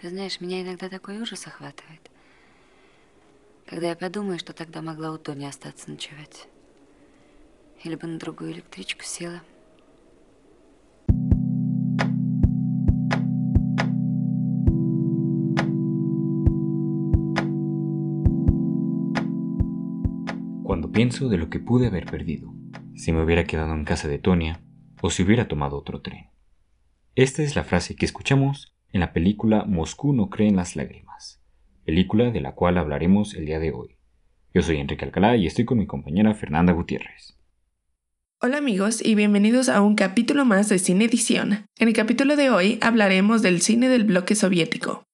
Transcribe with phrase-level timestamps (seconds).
[0.00, 2.10] Ты знаешь, меня иногда такой ужас охватывает,
[3.66, 6.48] когда я подумаю, что тогда могла у Тони остаться ночевать.
[7.84, 9.42] Или бы на другую электричку села.
[20.64, 22.54] Cuando pienso de lo que pude haber perdido,
[22.96, 24.62] si me hubiera quedado en casa de Tonia
[25.02, 26.30] o si hubiera tomado otro tren.
[27.16, 31.40] Esta es la frase que escuchamos en la película Moscú no cree en las lágrimas,
[31.84, 33.96] película de la cual hablaremos el día de hoy.
[34.52, 37.36] Yo soy Enrique Alcalá y estoy con mi compañera Fernanda Gutiérrez.
[38.42, 41.66] Hola amigos y bienvenidos a un capítulo más de Cine Edición.
[41.78, 45.04] En el capítulo de hoy hablaremos del cine del bloque soviético.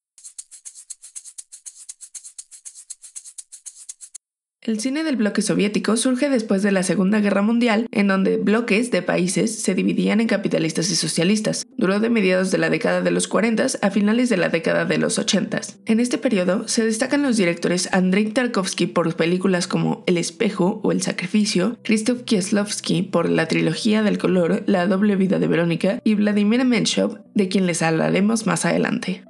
[4.66, 8.90] El cine del bloque soviético surge después de la Segunda Guerra Mundial, en donde bloques
[8.90, 11.64] de países se dividían en capitalistas y socialistas.
[11.76, 14.98] Duró de mediados de la década de los 40 a finales de la década de
[14.98, 15.60] los 80.
[15.86, 20.90] En este periodo se destacan los directores Andrei Tarkovsky por películas como El espejo o
[20.90, 26.16] El sacrificio, Krzysztof Kieslowski por la trilogía del color La doble vida de Verónica y
[26.16, 29.22] Vladimir Menshov, de quien les hablaremos más adelante.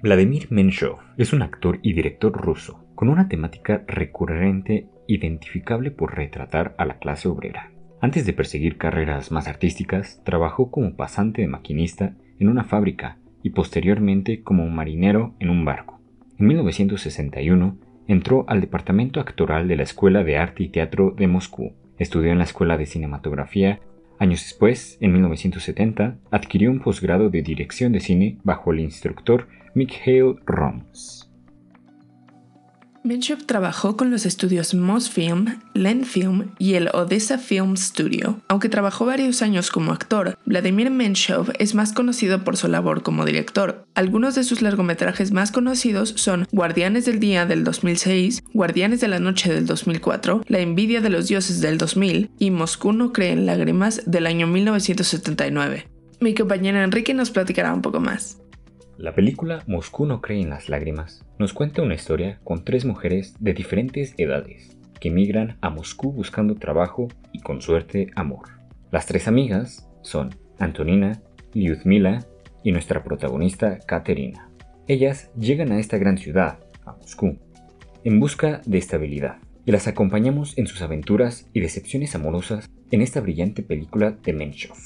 [0.00, 6.74] Vladimir Menshov es un actor y director ruso con una temática recurrente identificable por retratar
[6.78, 7.70] a la clase obrera.
[8.00, 13.50] Antes de perseguir carreras más artísticas, trabajó como pasante de maquinista en una fábrica y
[13.50, 16.00] posteriormente como marinero en un barco.
[16.38, 17.76] En 1961
[18.08, 21.72] entró al departamento actoral de la Escuela de Arte y Teatro de Moscú.
[21.98, 23.80] Estudió en la Escuela de Cinematografía.
[24.18, 30.36] Años después, en 1970, adquirió un posgrado de dirección de cine bajo el instructor Mikhail
[30.46, 31.25] Roms.
[33.06, 38.40] Menshov trabajó con los estudios Mosfilm, Lenfilm y el Odessa Film Studio.
[38.48, 43.24] Aunque trabajó varios años como actor, Vladimir Menshov es más conocido por su labor como
[43.24, 43.86] director.
[43.94, 49.20] Algunos de sus largometrajes más conocidos son Guardianes del Día del 2006, Guardianes de la
[49.20, 53.46] Noche del 2004, La Envidia de los Dioses del 2000 y Moscú no cree en
[53.46, 55.86] lágrimas del año 1979.
[56.18, 58.42] Mi compañero Enrique nos platicará un poco más.
[58.98, 63.34] La película Moscú no cree en las lágrimas nos cuenta una historia con tres mujeres
[63.40, 68.48] de diferentes edades que migran a Moscú buscando trabajo y con suerte amor.
[68.90, 71.20] Las tres amigas son Antonina,
[71.52, 72.24] Lyudmila
[72.62, 74.48] y nuestra protagonista Katerina.
[74.88, 77.38] Ellas llegan a esta gran ciudad, a Moscú,
[78.04, 83.20] en busca de estabilidad y las acompañamos en sus aventuras y decepciones amorosas en esta
[83.20, 84.76] brillante película de Menshov.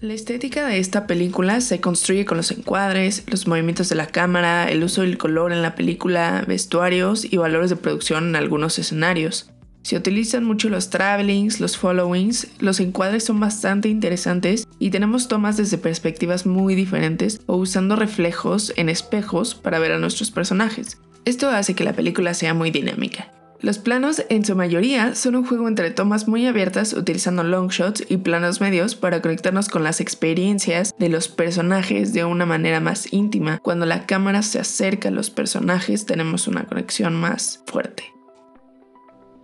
[0.00, 4.70] La estética de esta película se construye con los encuadres, los movimientos de la cámara,
[4.70, 9.50] el uso del color en la película, vestuarios y valores de producción en algunos escenarios.
[9.82, 15.58] Se utilizan mucho los travelings, los followings, los encuadres son bastante interesantes y tenemos tomas
[15.58, 20.98] desde perspectivas muy diferentes o usando reflejos en espejos para ver a nuestros personajes.
[21.26, 23.30] Esto hace que la película sea muy dinámica.
[23.62, 28.02] Los planos en su mayoría son un juego entre tomas muy abiertas utilizando long shots
[28.08, 33.12] y planos medios para conectarnos con las experiencias de los personajes de una manera más
[33.12, 33.58] íntima.
[33.58, 38.04] Cuando la cámara se acerca a los personajes tenemos una conexión más fuerte.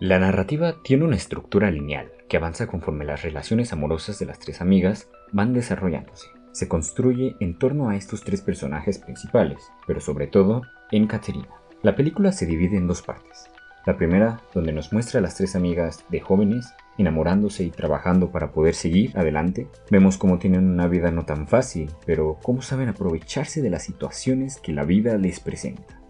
[0.00, 4.62] La narrativa tiene una estructura lineal que avanza conforme las relaciones amorosas de las tres
[4.62, 6.28] amigas van desarrollándose.
[6.52, 11.48] Se construye en torno a estos tres personajes principales, pero sobre todo en Caterina.
[11.82, 13.50] La película se divide en dos partes.
[13.86, 18.50] La primera, donde nos muestra a las tres amigas de jóvenes enamorándose y trabajando para
[18.50, 19.68] poder seguir adelante.
[19.92, 24.58] Vemos cómo tienen una vida no tan fácil, pero cómo saben aprovecharse de las situaciones
[24.58, 26.00] que la vida les presenta.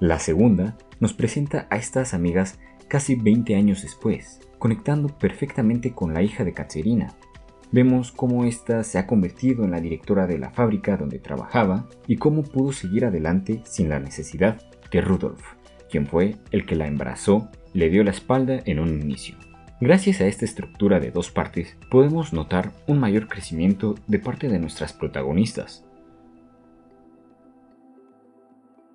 [0.00, 6.22] La segunda nos presenta a estas amigas casi 20 años después, conectando perfectamente con la
[6.22, 7.14] hija de Katerina.
[7.72, 12.16] Vemos cómo ésta se ha convertido en la directora de la fábrica donde trabajaba y
[12.16, 15.57] cómo pudo seguir adelante sin la necesidad de Rudolf
[15.90, 19.36] quien fue el que la embarazó y le dio la espalda en un inicio.
[19.80, 24.58] Gracias a esta estructura de dos partes, podemos notar un mayor crecimiento de parte de
[24.58, 25.84] nuestras protagonistas,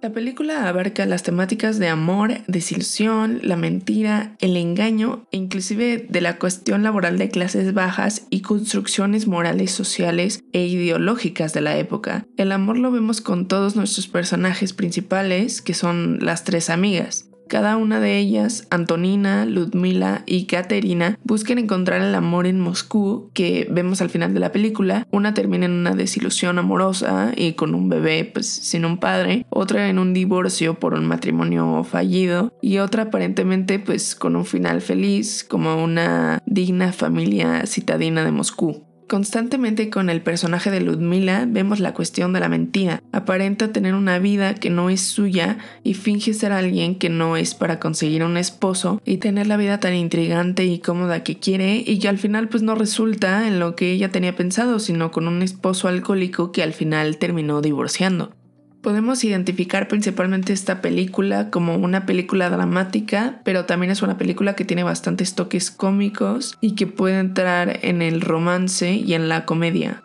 [0.04, 6.20] La película abarca las temáticas de amor, desilusión, la mentira, el engaño e inclusive de
[6.20, 12.26] la cuestión laboral de clases bajas y construcciones morales, sociales e ideológicas de la época.
[12.36, 17.30] El amor lo vemos con todos nuestros personajes principales, que son las tres amigas.
[17.48, 23.68] Cada una de ellas, Antonina, Ludmila y Katerina, buscan encontrar el amor en Moscú, que
[23.70, 25.08] vemos al final de la película.
[25.12, 29.90] Una termina en una desilusión amorosa y con un bebé pues sin un padre, otra
[29.90, 35.44] en un divorcio por un matrimonio fallido y otra aparentemente pues con un final feliz
[35.44, 38.93] como una digna familia citadina de Moscú.
[39.08, 43.04] Constantemente con el personaje de Ludmila vemos la cuestión de la mentira.
[43.12, 47.54] Aparenta tener una vida que no es suya y finge ser alguien que no es
[47.54, 52.00] para conseguir un esposo y tener la vida tan intrigante y cómoda que quiere y
[52.00, 55.42] que al final pues no resulta en lo que ella tenía pensado, sino con un
[55.42, 58.34] esposo alcohólico que al final terminó divorciando.
[58.84, 64.66] Podemos identificar principalmente esta película como una película dramática, pero también es una película que
[64.66, 70.04] tiene bastantes toques cómicos y que puede entrar en el romance y en la comedia.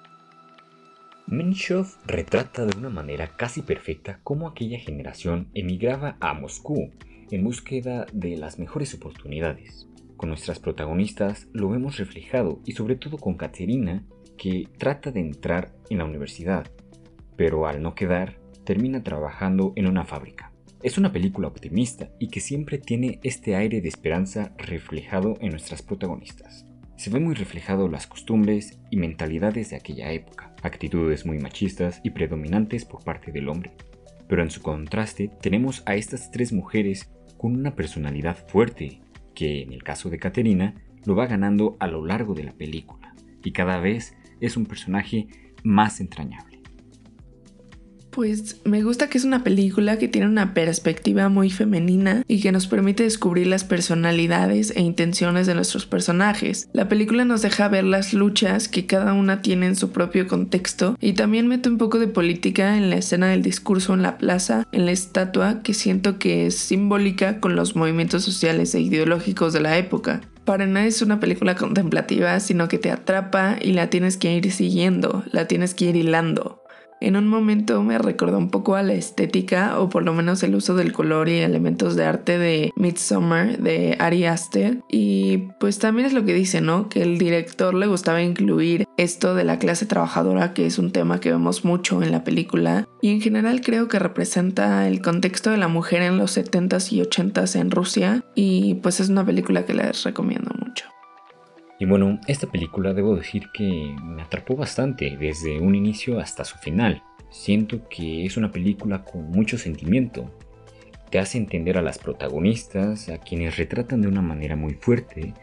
[1.27, 6.93] Menshov retrata de una manera casi perfecta cómo aquella generación emigraba a Moscú
[7.33, 9.89] en búsqueda de las mejores oportunidades.
[10.17, 14.05] Con nuestras protagonistas lo vemos reflejado y sobre todo con Katerina
[14.37, 16.71] que trata de entrar en la universidad,
[17.37, 18.39] pero al no quedar
[18.69, 20.53] termina trabajando en una fábrica.
[20.83, 25.81] Es una película optimista y que siempre tiene este aire de esperanza reflejado en nuestras
[25.81, 26.67] protagonistas.
[26.97, 32.11] Se ve muy reflejado las costumbres y mentalidades de aquella época, actitudes muy machistas y
[32.11, 33.73] predominantes por parte del hombre.
[34.29, 39.01] Pero en su contraste tenemos a estas tres mujeres con una personalidad fuerte,
[39.35, 40.75] que en el caso de Caterina
[41.07, 45.27] lo va ganando a lo largo de la película, y cada vez es un personaje
[45.65, 46.48] más entrañable.
[48.11, 52.53] Pues me gusta que es una película que tiene una perspectiva muy femenina y que
[52.53, 56.69] nos permite descubrir las personalidades e intenciones de nuestros personajes.
[56.73, 60.97] La película nos deja ver las luchas que cada una tiene en su propio contexto
[61.01, 64.67] y también mete un poco de política en la escena del discurso en la plaza,
[64.73, 69.61] en la estatua que siento que es simbólica con los movimientos sociales e ideológicos de
[69.61, 74.17] la época para nada es una película contemplativa, sino que te atrapa y la tienes
[74.17, 76.63] que ir siguiendo, la tienes que ir hilando.
[77.01, 80.55] En un momento me recordó un poco a la estética o por lo menos el
[80.55, 86.07] uso del color y elementos de arte de Midsommar de Ari Aster y pues también
[86.07, 86.89] es lo que dice, ¿no?
[86.89, 91.21] Que el director le gustaba incluir esto de la clase trabajadora que es un tema
[91.21, 95.57] que vemos mucho en la película y en general creo que representa el contexto de
[95.57, 99.75] la mujer en los 70s y 80s en Rusia y pues es una película que
[99.75, 100.85] les recomiendo mucho.
[101.79, 106.59] Y bueno, esta película debo decir que me atrapó bastante desde un inicio hasta su
[106.59, 107.03] final.
[107.31, 110.29] Siento que es una película con mucho sentimiento.
[111.11, 115.35] Te hace entender a las protagonistas, a quienes retratan de una manera muy fuerte.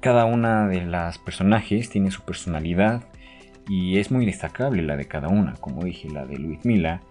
[0.00, 3.04] Cada una de las personajes tiene su personalidad
[3.68, 7.02] y es muy destacable la de cada una, como dije, la de Luis Mila.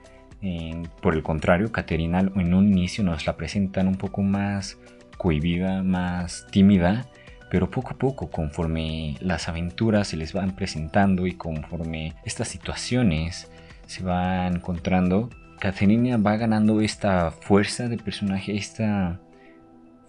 [1.02, 4.78] por el contrario, Caterina en un inicio nos la presentan un poco más
[5.18, 7.08] cohibida, más tímida
[7.54, 13.48] pero poco a poco, conforme las aventuras se les van presentando y conforme estas situaciones
[13.86, 15.30] se van encontrando,
[15.60, 19.22] Caterina va ganando esta fuerza de personaje, esta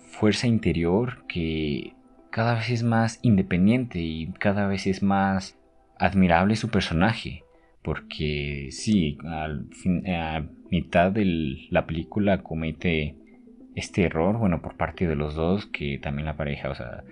[0.09, 1.93] fuerza interior que
[2.31, 5.59] cada vez es más independiente y cada vez es más
[5.99, 7.45] admirable su personaje.
[7.83, 9.69] Porque sí, al
[10.09, 13.17] a mitad de la película comete
[13.75, 17.05] este error, bueno, por parte de los dos, que también la pareja, o sea,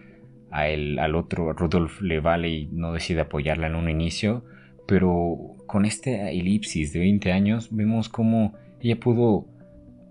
[0.52, 4.44] a él, al otro Rudolf le vale y no decide apoyarla en un inicio,
[4.86, 9.46] pero con esta elipsis de 20 años vemos cómo ella pudo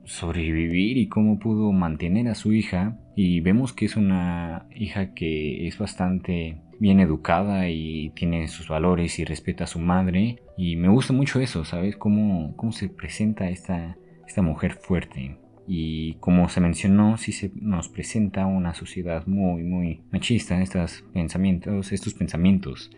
[0.05, 5.67] sobrevivir y cómo pudo mantener a su hija y vemos que es una hija que
[5.67, 10.89] es bastante bien educada y tiene sus valores y respeta a su madre y me
[10.89, 11.95] gusta mucho eso, ¿sabes?
[11.95, 15.37] Cómo, cómo se presenta esta, esta mujer fuerte.
[15.67, 21.91] Y como se mencionó, sí se nos presenta una sociedad muy, muy machista, estos pensamientos,
[21.91, 22.91] estos pensamientos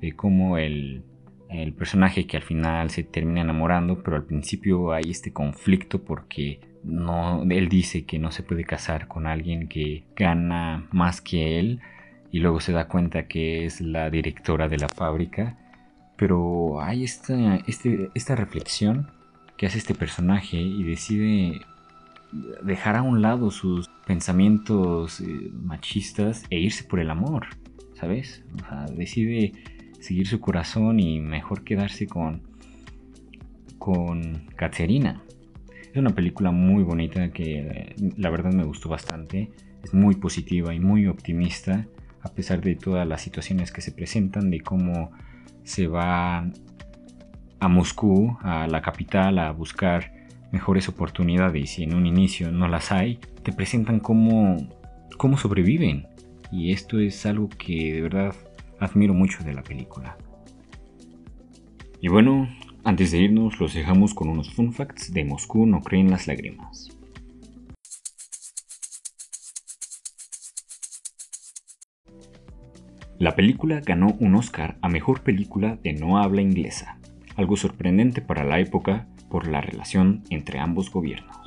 [0.00, 1.02] de cómo el,
[1.48, 6.60] el personaje que al final se termina enamorando, pero al principio hay este conflicto porque
[6.84, 11.80] no, él dice que no se puede casar con alguien que gana más que él
[12.30, 15.58] y luego se da cuenta que es la directora de la fábrica.
[16.16, 19.10] Pero hay esta, este, esta reflexión
[19.56, 21.60] que hace este personaje y decide
[22.62, 27.46] dejar a un lado sus pensamientos eh, machistas e irse por el amor,
[27.94, 28.44] ¿sabes?
[28.56, 29.52] O sea, decide
[30.00, 32.42] seguir su corazón y mejor quedarse con
[33.80, 35.22] con Caterina.
[35.90, 39.50] Es una película muy bonita que la verdad me gustó bastante.
[39.82, 41.86] Es muy positiva y muy optimista
[42.22, 45.10] a pesar de todas las situaciones que se presentan, de cómo
[45.64, 46.50] se va
[47.58, 50.12] a Moscú, a la capital, a buscar
[50.52, 54.56] mejores oportunidades y en un inicio no las hay, te presentan cómo,
[55.16, 56.06] cómo sobreviven.
[56.52, 58.34] Y esto es algo que de verdad
[58.78, 60.16] admiro mucho de la película.
[62.00, 62.48] Y bueno,
[62.82, 66.88] antes de irnos los dejamos con unos fun facts de Moscú no creen las lágrimas.
[73.18, 76.98] La película ganó un Oscar a Mejor Película de No Habla Inglesa,
[77.36, 81.40] algo sorprendente para la época por la relación entre ambos gobiernos.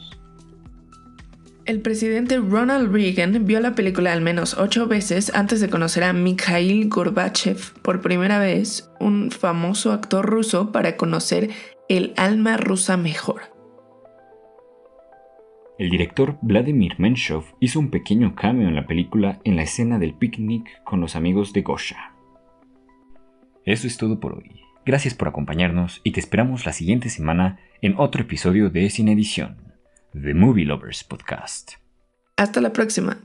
[1.65, 6.11] El presidente Ronald Reagan vio la película al menos ocho veces antes de conocer a
[6.11, 11.51] Mikhail Gorbachev por primera vez, un famoso actor ruso, para conocer
[11.87, 13.53] el alma rusa mejor.
[15.79, 20.15] El director Vladimir Menshov hizo un pequeño cameo en la película en la escena del
[20.15, 22.13] picnic con los amigos de Gosha.
[23.65, 24.61] Eso es todo por hoy.
[24.85, 29.73] Gracias por acompañarnos y te esperamos la siguiente semana en otro episodio de Sin Edición.
[30.11, 31.73] The Movie Lovers Podcast.
[32.35, 33.23] Hasta la próxima.